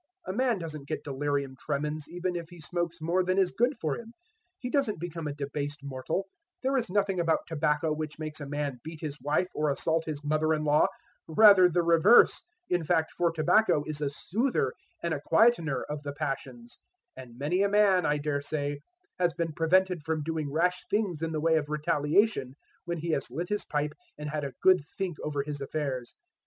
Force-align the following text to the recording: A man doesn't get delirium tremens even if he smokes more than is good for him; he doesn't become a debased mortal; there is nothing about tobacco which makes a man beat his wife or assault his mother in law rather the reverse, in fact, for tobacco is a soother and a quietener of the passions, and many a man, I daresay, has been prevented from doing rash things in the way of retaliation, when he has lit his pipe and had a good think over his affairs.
A 0.25 0.33
man 0.33 0.57
doesn't 0.57 0.87
get 0.87 1.03
delirium 1.03 1.55
tremens 1.63 2.09
even 2.09 2.35
if 2.35 2.49
he 2.49 2.59
smokes 2.59 3.01
more 3.01 3.23
than 3.23 3.37
is 3.37 3.51
good 3.51 3.75
for 3.79 3.97
him; 3.99 4.15
he 4.57 4.67
doesn't 4.71 4.99
become 4.99 5.27
a 5.27 5.33
debased 5.35 5.83
mortal; 5.83 6.25
there 6.63 6.75
is 6.75 6.89
nothing 6.89 7.19
about 7.19 7.45
tobacco 7.45 7.93
which 7.93 8.17
makes 8.17 8.39
a 8.41 8.47
man 8.49 8.79
beat 8.83 9.01
his 9.01 9.21
wife 9.21 9.49
or 9.53 9.69
assault 9.69 10.05
his 10.05 10.23
mother 10.23 10.55
in 10.55 10.63
law 10.63 10.87
rather 11.27 11.69
the 11.69 11.83
reverse, 11.83 12.43
in 12.67 12.83
fact, 12.83 13.11
for 13.13 13.31
tobacco 13.31 13.83
is 13.85 14.01
a 14.01 14.09
soother 14.09 14.73
and 15.03 15.13
a 15.13 15.21
quietener 15.31 15.83
of 15.87 16.01
the 16.01 16.13
passions, 16.13 16.79
and 17.15 17.37
many 17.37 17.61
a 17.61 17.69
man, 17.69 18.03
I 18.03 18.17
daresay, 18.17 18.79
has 19.19 19.35
been 19.35 19.53
prevented 19.53 20.01
from 20.01 20.23
doing 20.23 20.51
rash 20.51 20.83
things 20.89 21.21
in 21.21 21.31
the 21.31 21.39
way 21.39 21.57
of 21.57 21.69
retaliation, 21.69 22.55
when 22.85 22.97
he 22.97 23.11
has 23.11 23.29
lit 23.29 23.49
his 23.49 23.65
pipe 23.65 23.93
and 24.17 24.31
had 24.31 24.43
a 24.45 24.53
good 24.63 24.81
think 24.97 25.17
over 25.19 25.43
his 25.43 25.61
affairs. 25.61 26.15